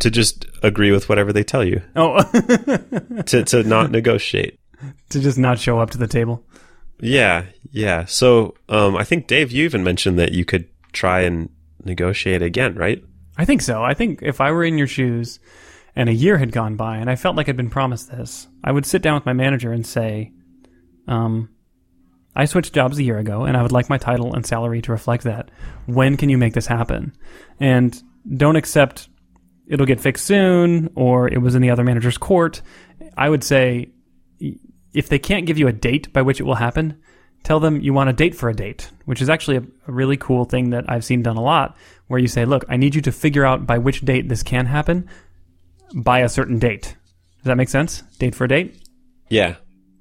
[0.00, 2.20] to just agree with whatever they tell you, Oh,
[3.26, 4.58] to to not negotiate.
[5.10, 6.44] to just not show up to the table.
[7.00, 8.04] Yeah, yeah.
[8.04, 11.48] So um, I think Dave, you even mentioned that you could try and
[11.84, 13.02] negotiate again, right?
[13.38, 13.82] I think so.
[13.82, 15.38] I think if I were in your shoes
[15.96, 18.72] and a year had gone by and I felt like I'd been promised this, I
[18.72, 20.32] would sit down with my manager and say,
[21.06, 21.50] um,
[22.36, 24.92] I switched jobs a year ago and I would like my title and salary to
[24.92, 25.50] reflect that.
[25.86, 27.16] When can you make this happen?
[27.60, 28.00] And
[28.36, 29.08] don't accept
[29.66, 32.60] it'll get fixed soon or it was in the other manager's court.
[33.16, 33.92] I would say
[34.92, 37.00] if they can't give you a date by which it will happen,
[37.42, 40.16] tell them you want a date for a date, which is actually a, a really
[40.16, 41.76] cool thing that I've seen done a lot,
[42.06, 44.66] where you say, look, I need you to figure out by which date this can
[44.66, 45.08] happen
[45.94, 46.96] by a certain date.
[47.38, 48.02] Does that make sense?
[48.18, 48.80] Date for a date?
[49.28, 49.56] Yeah.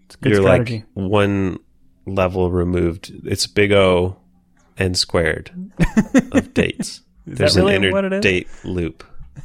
[0.06, 0.84] It's good You're strategy.
[0.96, 1.60] like one
[2.06, 3.12] level removed.
[3.26, 4.17] It's big O
[4.78, 5.52] n squared
[6.32, 7.02] of dates.
[7.26, 8.22] Is There's that really an inner what it is?
[8.22, 9.04] date loop.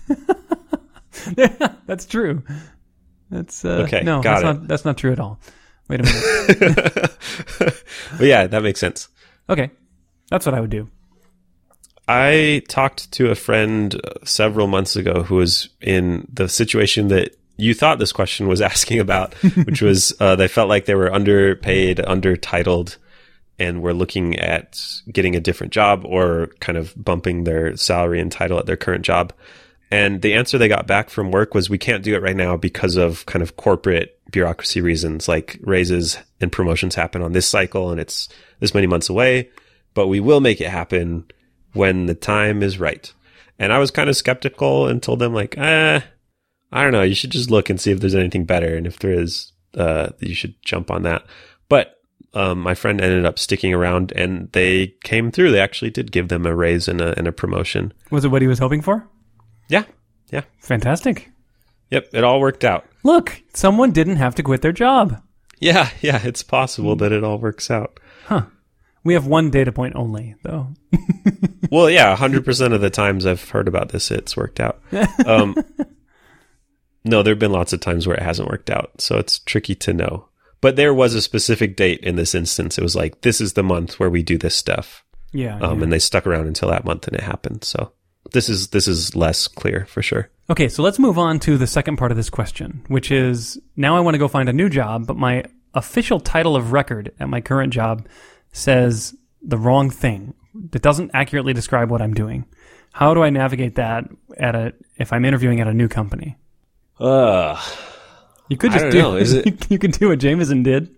[1.87, 2.43] that's true.
[3.31, 4.45] That's uh, Okay, no, that's it.
[4.45, 5.39] not that's not true at all.
[5.89, 7.17] Wait a minute.
[8.19, 9.09] but yeah, that makes sense.
[9.49, 9.71] okay,
[10.31, 10.89] that's what I would do.
[12.09, 17.37] I talked to a friend uh, several months ago who was in the situation that
[17.59, 21.13] you thought this question was asking about, which was uh, they felt like they were
[21.13, 22.97] underpaid, undertitled,
[23.59, 24.81] and were looking at
[25.13, 29.05] getting a different job or kind of bumping their salary and title at their current
[29.05, 29.33] job.
[29.91, 32.57] And the answer they got back from work was we can't do it right now
[32.57, 37.91] because of kind of corporate bureaucracy reasons, like raises and promotions happen on this cycle
[37.91, 38.29] and it's
[38.61, 39.51] this many months away,
[39.95, 41.27] but we will make it happen
[41.73, 43.13] when the time is right.
[43.59, 46.01] And I was kind of skeptical and told them like, eh,
[46.71, 47.03] I don't know.
[47.03, 48.77] You should just look and see if there's anything better.
[48.77, 51.25] And if there is, uh, you should jump on that.
[51.69, 51.97] But,
[52.35, 55.51] um, my friend ended up sticking around and they came through.
[55.51, 57.93] They actually did give them a raise and a, and a promotion.
[58.11, 59.09] Was it what he was hoping for?
[59.69, 59.85] Yeah.
[60.31, 60.43] Yeah.
[60.61, 61.31] Fantastic.
[61.91, 62.11] Yep.
[62.13, 62.87] It all worked out.
[63.03, 65.21] Look, someone didn't have to quit their job.
[65.59, 65.91] Yeah.
[66.01, 66.21] Yeah.
[66.23, 67.99] It's possible that it all works out.
[69.09, 70.69] We have one data point only, though.
[71.71, 74.81] Well, yeah, 100% of the times I've heard about this, it's worked out.
[75.27, 75.55] Um,
[77.05, 79.01] no, there have been lots of times where it hasn't worked out.
[79.01, 80.29] So it's tricky to know.
[80.63, 82.79] But there was a specific date in this instance.
[82.79, 85.05] It was like, this is the month where we do this stuff.
[85.33, 85.57] Yeah.
[85.57, 85.85] Um, yeah.
[85.85, 87.65] And they stuck around until that month and it happened.
[87.65, 87.93] So
[88.33, 90.31] this is this is less clear for sure.
[90.51, 93.97] Okay, so let's move on to the second part of this question, which is now
[93.97, 95.45] I want to go find a new job, but my
[95.75, 98.09] official title of record at my current job
[98.53, 100.35] says the wrong thing.
[100.73, 102.45] It doesn't accurately describe what I'm doing.
[102.93, 104.05] How do I navigate that
[104.37, 106.37] at a if I'm interviewing at a new company?
[106.99, 107.61] Uh,
[108.49, 110.95] You could I just don't do know, is it- you could do what Jamison did.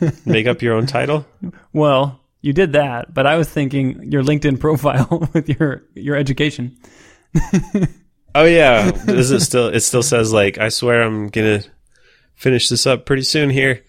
[0.24, 1.26] make up your own title.
[1.72, 6.76] Well, you did that, but I was thinking your LinkedIn profile with your your education.
[8.34, 9.68] Oh yeah, does it still?
[9.68, 11.62] It still says like I swear I'm gonna
[12.34, 13.82] finish this up pretty soon here.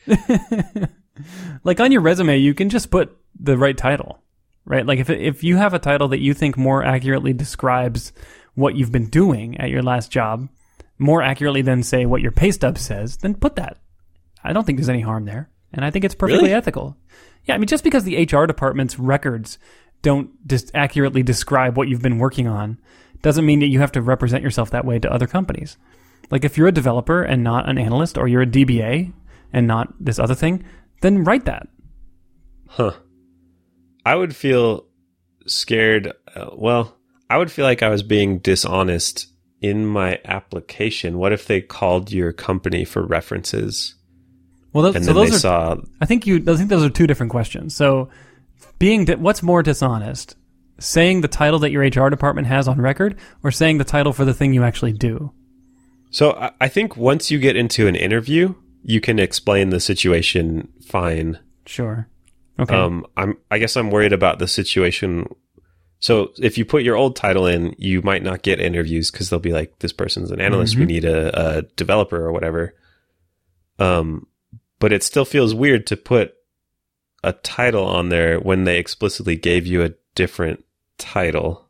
[1.66, 4.22] Like on your resume, you can just put the right title,
[4.64, 4.86] right?
[4.86, 8.14] Like if if you have a title that you think more accurately describes
[8.54, 10.48] what you've been doing at your last job,
[10.98, 13.78] more accurately than say what your pay stub says, then put that.
[14.44, 16.54] I don't think there's any harm there, and I think it's perfectly Really?
[16.54, 16.96] ethical.
[17.46, 19.58] Yeah, I mean, just because the HR department's records
[20.02, 22.80] don't just accurately describe what you've been working on,
[23.24, 25.78] doesn't mean that you have to represent yourself that way to other companies.
[26.30, 29.12] Like if you're a developer and not an analyst, or you're a DBA
[29.52, 30.64] and not this other thing,
[31.02, 31.68] then write that.
[32.68, 32.94] Huh.
[34.06, 34.86] I would feel
[35.48, 36.14] scared.
[36.36, 36.96] Uh, well,
[37.30, 39.28] I would feel like I was being dishonest
[39.62, 41.18] in my application.
[41.18, 43.96] What if they called your company for references
[44.74, 45.40] Well, those, and so then they those are.
[45.40, 45.76] saw?
[46.02, 46.38] I think you.
[46.48, 47.76] I think those are two different questions.
[47.76, 48.10] So,
[48.78, 50.36] being what's more dishonest,
[50.80, 54.26] saying the title that your HR department has on record, or saying the title for
[54.26, 55.32] the thing you actually do?
[56.12, 58.54] So I, I think once you get into an interview,
[58.88, 61.40] you can explain the situation fine.
[61.66, 62.08] Sure.
[62.60, 62.74] Okay.
[62.76, 63.38] Um, I'm.
[63.52, 65.28] I guess I'm worried about the situation.
[66.00, 69.40] So if you put your old title in, you might not get interviews because they'll
[69.40, 70.76] be like, "This person's an analyst.
[70.78, 70.88] We Mhm.
[70.88, 72.76] need a, a developer or whatever."
[73.80, 74.28] Um,
[74.80, 76.34] but it still feels weird to put
[77.24, 80.64] a title on there when they explicitly gave you a different
[80.98, 81.70] title.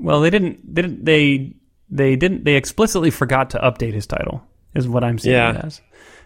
[0.00, 0.74] well, they didn't.
[0.74, 1.04] They didn't.
[1.04, 1.54] They
[1.90, 2.44] they didn't.
[2.44, 4.42] They explicitly forgot to update his title.
[4.74, 5.58] Is what I'm seeing Yeah.
[5.58, 5.80] it as.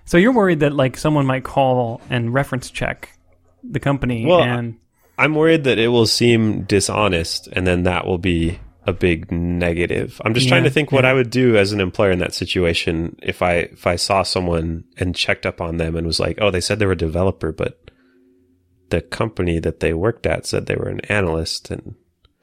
[0.04, 3.16] So you're worried that like someone might call and reference check
[3.62, 4.76] the company Well, and
[5.18, 10.20] I'm worried that it will seem dishonest, and then that will be a big negative.
[10.24, 13.16] I'm just trying to think what I would do as an employer in that situation
[13.22, 16.50] if I if I saw someone and checked up on them and was like, "Oh,
[16.50, 17.90] they said they were a developer, but
[18.88, 21.94] the company that they worked at said they were an analyst," and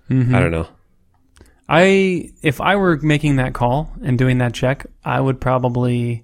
[0.09, 0.35] Mhm.
[0.35, 0.67] I don't know.
[1.67, 6.23] I if I were making that call and doing that check, I would probably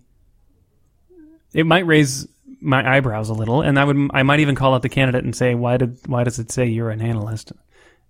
[1.53, 2.27] it might raise
[2.61, 5.35] my eyebrows a little and I would I might even call out the candidate and
[5.35, 7.51] say why did why does it say you're an analyst?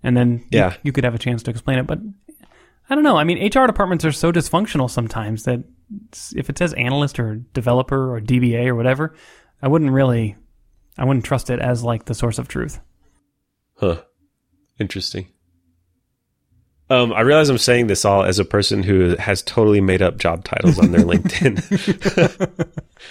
[0.03, 0.75] And then you- Yeah.
[0.83, 1.99] you, could have a chance to explain it, but
[2.89, 3.15] I don't know.
[3.17, 5.63] I mean, HR departments are so dysfunctional sometimes that
[6.35, 9.15] if it says analyst or developer or DBA or whatever,
[9.61, 10.35] I wouldn't really
[10.97, 12.79] I wouldn't trust it as like the source of truth.
[13.77, 14.01] Huh.
[14.79, 15.27] Interesting.
[16.89, 20.17] Um, I realize I'm saying this all as a person who has totally made up
[20.17, 21.57] job titles on their LinkedIn,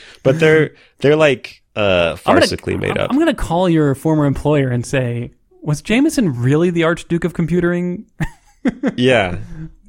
[0.23, 3.11] but they're they're like uh, I'm gonna- farcically made up.
[3.11, 5.33] I'm going to call your former employer and say,
[5.63, 8.07] was Jamison really the Archduke of computing?
[8.97, 9.39] yeah,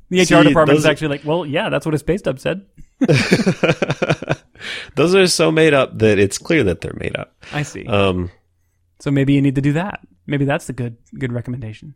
[0.10, 2.66] The HR See, department is actually like, well, yeah, that's what his pay stub said.
[4.96, 7.36] those are so made up that it's clear that they're made up.
[7.52, 7.86] I see.
[7.86, 8.32] Um,
[9.00, 10.00] so maybe you need to do that.
[10.26, 11.96] Maybe that's the good good recommendation.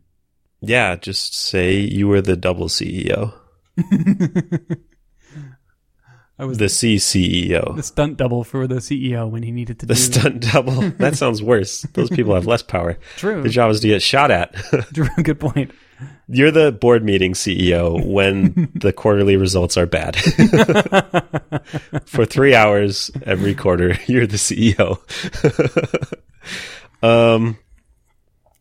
[0.60, 3.34] Yeah, just say you were the double CEO,
[6.40, 7.74] I was the C CEO.
[7.74, 10.90] the, stunt double for the CEO when he needed to the do stunt double.
[10.90, 11.82] That sounds worse.
[11.94, 12.96] Those people have less power.
[13.16, 13.42] True.
[13.42, 14.54] The job is to get shot at.
[14.94, 15.08] True.
[15.22, 15.72] Good point.
[16.28, 20.14] You're the board meeting CEO when the quarterly results are bad.
[22.06, 25.00] For three hours every quarter, you're the CEO.
[27.02, 27.58] um,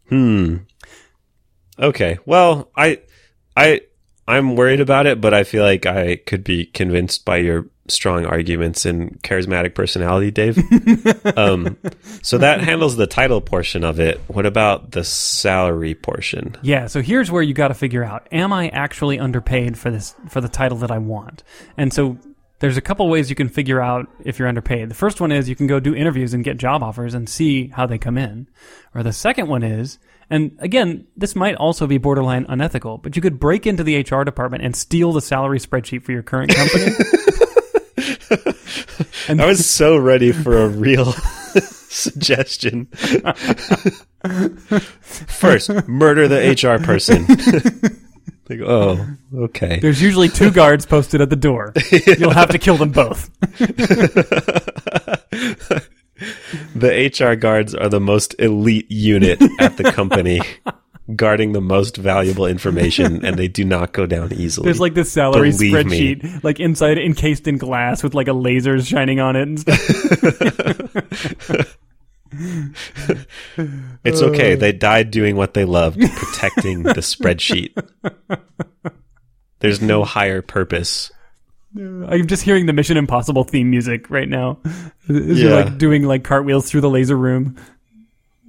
[0.10, 0.56] hmm.
[1.80, 2.20] Okay.
[2.26, 3.02] Well, I,
[3.56, 3.82] I,
[4.28, 8.26] I'm worried about it, but I feel like I could be convinced by your strong
[8.26, 10.58] arguments and charismatic personality, Dave.
[11.38, 11.78] um,
[12.22, 14.20] so that handles the title portion of it.
[14.28, 16.56] What about the salary portion?
[16.62, 20.16] Yeah, so here's where you got to figure out: Am I actually underpaid for this
[20.30, 21.44] for the title that I want?
[21.78, 22.18] And so
[22.60, 24.90] there's a couple ways you can figure out if you're underpaid.
[24.90, 27.68] The first one is you can go do interviews and get job offers and see
[27.68, 28.48] how they come in.
[28.96, 33.22] Or the second one is, and again, this might also be borderline unethical, but you
[33.22, 36.88] could break into the HR department and steal the salary spreadsheet for your current company.
[39.30, 41.14] and I was so ready for a real
[41.54, 42.86] suggestion.
[45.02, 47.26] First, murder the HR person.
[48.50, 49.80] like, oh, okay.
[49.80, 51.72] There's usually two guards posted at the door.
[52.18, 53.30] You'll have to kill them both.
[56.76, 60.42] The HR guards are the most elite unit at the company.
[61.16, 64.66] guarding the most valuable information, and they do not go down easily.
[64.66, 66.16] There's like this salary Believe me.
[66.16, 69.80] spreadsheet, like inside encased in glass with like a lasers shining on it and stuff.
[74.04, 74.56] it's okay.
[74.56, 77.74] They died doing what they loved, protecting the spreadsheet.
[79.60, 81.12] There's no higher purpose.
[81.76, 84.60] I'm just hearing the Mission Impossible theme music right now.
[84.66, 85.56] As You're Yeah.
[85.66, 87.56] like doing like cartwheels through the laser room.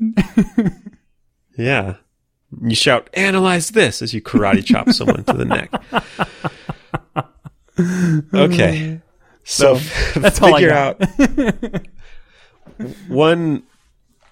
[1.56, 1.96] Yeah.
[2.62, 5.72] You shout, analyze this as you karate chop someone to the neck.
[8.32, 9.00] Okay.
[9.44, 9.74] So,
[10.14, 11.02] that's all I figure out
[13.08, 13.64] one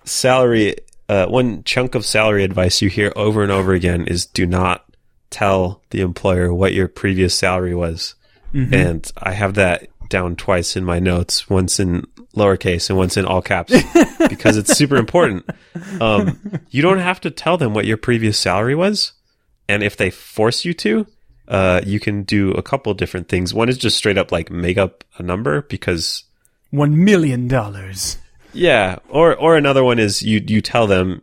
[0.05, 0.77] salary,
[1.09, 4.85] uh, one chunk of salary advice you hear over and over again is do not
[5.31, 8.15] tell the employer what your previous salary was.
[8.55, 8.75] Mm-hmm.
[8.75, 12.05] And I have that down twice in my notes, once in
[12.35, 13.73] lowercase and once in all caps,
[14.29, 15.49] because it's super important.
[16.01, 19.13] Um, you don't have to tell them what your previous salary was.
[19.69, 21.07] And if they force you to,
[21.49, 23.53] uh, you can do a couple different things.
[23.53, 26.25] One is just straight up like make up a number because
[26.71, 28.19] One million dollars.
[28.53, 31.23] yeah, or or another one is you you tell them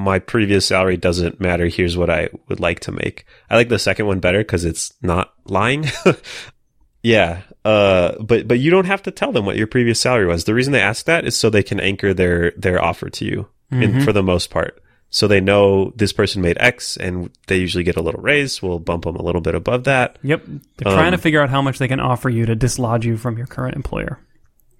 [0.00, 1.66] my previous salary doesn't matter.
[1.66, 3.24] Here's what I would like to make.
[3.48, 5.86] I like the second one better because it's not lying.
[7.02, 10.44] yeah, uh, but but you don't have to tell them what your previous salary was.
[10.44, 13.48] The reason they ask that is so they can anchor their their offer to you,
[13.70, 14.82] in, for the most part.
[15.10, 18.62] So they know this person made X, and they usually get a little raise.
[18.62, 20.18] We'll bump them a little bit above that.
[20.22, 20.44] Yep.
[20.76, 23.36] They're trying to figure out how much they can offer you to dislodge you from
[23.36, 24.20] your current employer.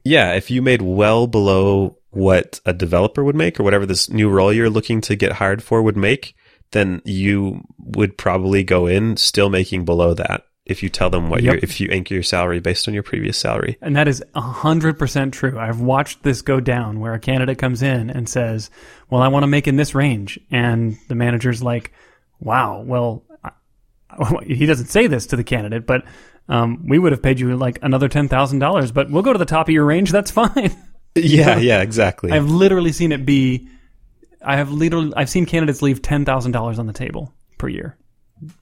[0.05, 4.29] Yeah, if you made well below what a developer would make or whatever this new
[4.29, 6.35] role you're looking to get hired for would make,
[6.73, 11.43] then you would probably go in still making below that if you tell them what
[11.43, 11.55] Yep.
[11.55, 13.77] your if you anchor your salary based on your previous salary.
[13.81, 15.59] And that is 100% true.
[15.59, 18.71] I've watched this go down where a candidate comes in and says,
[19.09, 20.39] Well, I want to make in this range.
[20.51, 21.93] And the manager's like,
[22.41, 23.25] Wow, well,
[24.47, 26.05] he doesn't say this to the candidate, but
[26.51, 29.69] um, we would have paid you like another $10,000, but we'll go to the top
[29.69, 30.11] of your range.
[30.13, 30.77] That's fine.
[31.15, 32.31] Yeah, yeah, exactly.
[32.33, 33.69] I've literally seen it be,
[34.45, 37.97] I have literally, I've seen candidates leave $10,000 on the table per year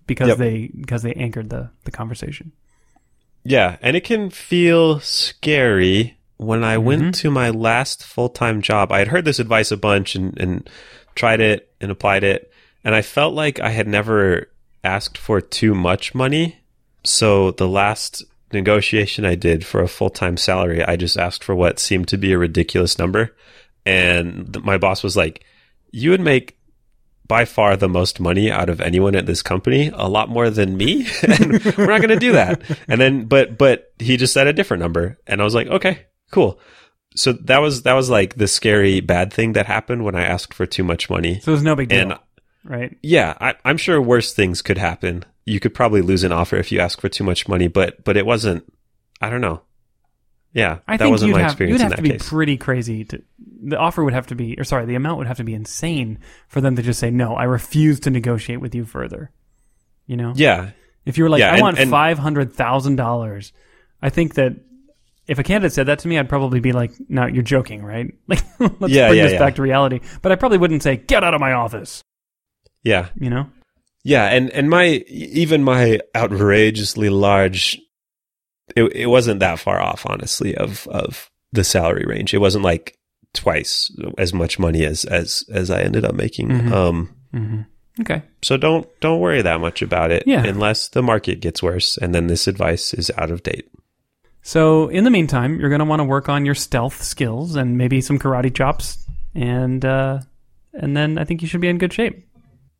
[0.07, 0.39] because Yep.
[0.39, 2.53] they, because they anchored the, the conversation.
[3.45, 6.19] Yeah, and it can feel scary.
[6.37, 9.77] When I went to my last full time job, I had heard this advice a
[9.77, 10.71] bunch and, and
[11.15, 12.53] tried it and applied it,
[12.85, 14.49] and I felt like I had never
[14.85, 16.58] asked for too much money.
[17.05, 21.55] So the last negotiation I did for a full time salary, I just asked for
[21.55, 23.37] what seemed to be a ridiculous number.
[23.87, 25.45] And th- my boss was like,
[25.91, 26.59] You would make
[27.29, 30.77] by far the most money out of anyone at this company, a lot more than
[30.77, 31.07] me.
[31.23, 32.63] and we're not going to do that.
[32.89, 35.19] And then, but, but he just said a different number.
[35.27, 36.59] And I was like, okay, cool.
[37.15, 40.55] So that was, that was like the scary bad thing that happened when I asked
[40.55, 41.41] for too much money.
[41.41, 42.19] So it was no big deal, And
[42.69, 42.97] right?
[43.03, 45.25] yeah, I, I'm sure worse things could happen.
[45.47, 48.17] You could probably lose an offer if you ask for too much money, but, but
[48.17, 48.71] it wasn't,
[49.21, 49.63] I don't know.
[50.53, 52.29] Yeah, I that think wasn't you'd my have, experience you'd in that to be case.
[52.29, 53.23] pretty crazy to
[53.63, 56.19] the offer would have to be or sorry the amount would have to be insane
[56.49, 59.31] for them to just say no i refuse to negotiate with you further
[60.07, 60.71] you know yeah,
[61.05, 63.53] if you were like Yeah, i and- want $500000
[64.03, 64.55] i think that
[65.27, 68.15] if a candidate said that to me i'd probably be like no you're joking right
[68.27, 68.41] like
[68.81, 71.35] let's Yeah, bring yeah, this back to reality but i probably wouldn't say get out
[71.35, 72.03] of my office
[72.83, 73.09] yeah.
[73.21, 73.47] you know
[74.05, 77.79] Yeah, and and my even my outrageously large,
[78.77, 82.35] it it wasn't that far off, honestly, of of the salary range.
[82.35, 82.97] It wasn't like
[83.35, 86.49] twice as much money as as as I ended up making.
[86.49, 86.73] Mhm.
[86.73, 87.61] Um, hmm
[88.01, 90.45] okay so don't don't worry that much about it, Yeah.
[90.47, 93.69] unless the market gets worse, and then this advice is out of date.
[94.43, 97.77] So in the meantime, you're going to want to work on your stealth skills and
[97.77, 100.21] maybe some karate chops, and uh,
[100.73, 102.25] and then I think you should be in good shape.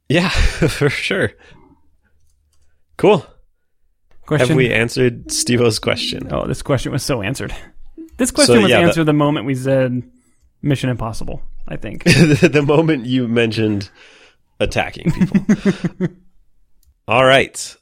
[0.09, 1.33] Yeah, for sure.
[2.97, 3.27] Cool.
[4.27, 4.49] Question.
[4.49, 6.29] Have we answered Steve-O's question?
[6.33, 7.55] oh, this question was so answered.
[8.19, 10.03] This question was yeah, answered the moment we said
[10.61, 11.43] Mission Impossible.
[11.69, 12.05] I think.
[12.05, 13.91] the moment you mentioned
[14.59, 16.09] attacking people.
[17.09, 17.77] All right.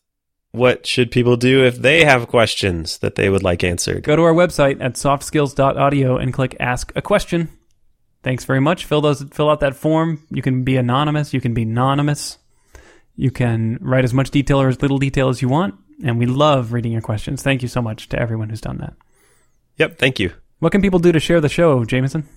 [0.52, 4.04] What should people do if they have questions that they would like answered?
[4.04, 7.50] Go to our website at softskills.audio and click Ask a Question.
[8.26, 8.86] Thanks very much.
[8.86, 9.22] Fill those.
[9.22, 10.20] Fill out that form.
[10.32, 11.32] You can be anonymous.
[11.32, 12.38] You can be anonymous.
[13.14, 15.76] You can write as much detail or as little detail as you want.
[16.02, 17.44] And we love reading your questions.
[17.44, 18.94] Thank you so much to everyone who's done that.
[19.76, 20.32] Yep, thank you.
[20.58, 22.28] What can people do to share the show, Jamison?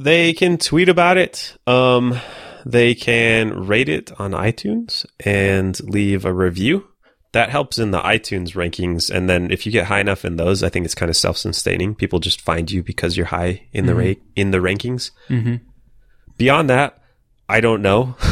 [0.00, 1.58] They can tweet about it.
[1.66, 2.18] Um,
[2.64, 6.88] they can rate it on iTunes and leave a review.
[7.38, 9.14] That helps in the iTunes rankings.
[9.14, 11.94] And then if you get high enough in those, I think it's kind of self-sustaining.
[11.94, 13.96] People just find you because you're high in the Mhm.
[13.98, 15.12] rate in the rankings.
[15.28, 15.56] Mm-hmm.
[16.36, 16.98] Beyond that,
[17.48, 18.16] I don't know.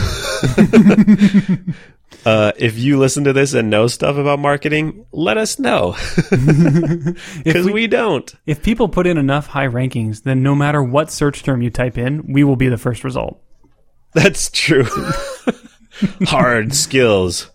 [2.27, 5.95] uh, if you listen to this and know stuff about marketing, let us know
[7.45, 8.35] because we- we don't.
[8.47, 11.97] If people put in enough high rankings, then no matter what search term you type
[11.97, 13.41] in, we will be the first result.
[14.15, 14.87] That's true.
[16.25, 17.51] Hard skills.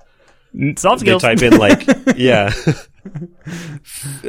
[0.75, 1.21] Soft They skills.
[1.21, 1.87] type in like,
[2.17, 2.51] yeah,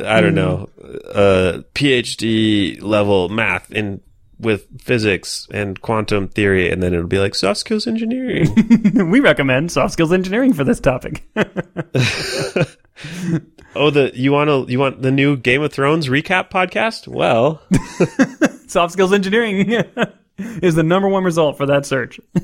[0.04, 0.68] I don't know,
[1.12, 4.00] uh, PhD level math in
[4.42, 8.48] with physics and quantum theory, and then it'll be like soft skills engineering.
[9.10, 11.22] we recommend soft skills engineering for this topic.
[13.74, 17.08] oh, the you want to you want the new Game of Thrones recap podcast?
[17.08, 17.62] Well,
[18.66, 19.84] soft skills engineering
[20.62, 22.20] is the number one result for that search.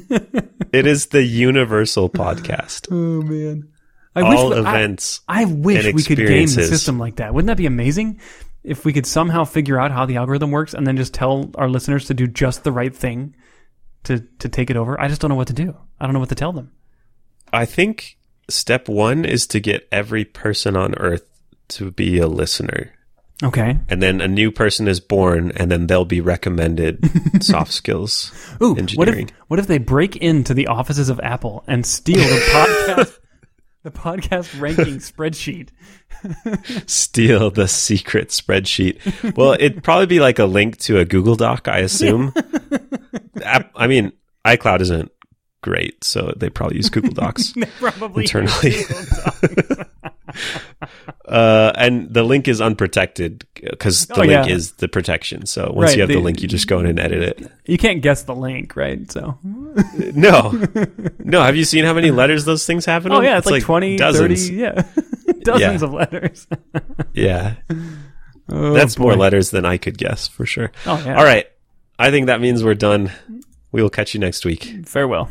[0.72, 2.88] it is the universal podcast.
[2.92, 3.68] Oh man.
[4.14, 5.20] I All I- events.
[5.28, 7.34] I, wish and we could game the system like that.
[7.34, 8.20] Wouldn't that be amazing?
[8.64, 11.68] If we could somehow figure out how the algorithm works and then just tell our
[11.68, 13.36] listeners to do just the right thing
[14.04, 15.00] to to take it over.
[15.00, 15.76] I just don't know what to do.
[16.00, 16.72] I don't know what to tell them.
[17.52, 18.18] I think
[18.50, 21.24] step one is to get every person on Earth
[21.68, 22.92] to be a listener.
[23.42, 23.78] Okay.
[23.88, 27.08] and then a new person is born, and then they'll be recommended
[27.42, 29.28] soft skills Ooh, what engineering.
[29.28, 32.24] if what if they break into the offices of Apple and steal the
[33.04, 33.18] podcast
[33.84, 35.68] the podcast ranking spreadsheet?
[36.88, 39.36] Steal the secret spreadsheet.
[39.36, 42.32] Well, it'd probably be like a link to a Google Doc, I assume.
[43.44, 44.10] App- I mean,
[44.44, 45.12] iCloud isn't
[45.62, 47.52] great, so they probably use Google Docs.
[47.52, 48.74] They probably Internally.
[51.28, 54.46] Uh, and the link is unprotected because the Oh, link yeah.
[54.46, 55.46] is the protection.
[55.46, 57.50] So once Right, you have the, the- link, you just go in and edit it.
[57.66, 59.10] you can't guess the link, right?
[59.12, 59.38] So
[60.14, 60.52] No,
[61.18, 61.42] no.
[61.42, 63.96] Have you seen how many letters those things have in Oh yeah, it's, like, 20,
[63.96, 64.48] dozens.
[64.48, 64.82] 30, yeah.
[65.42, 65.86] dozens Yeah.
[65.88, 66.46] of letters.
[67.14, 67.54] Yeah,
[68.50, 70.70] Oh, that's more letters than I could guess for sure.
[70.86, 71.16] Oh yeah.
[71.18, 71.46] All right,
[71.98, 73.10] I think that means we're done.
[73.72, 74.86] We will catch you next week.
[74.86, 75.28] Farewell.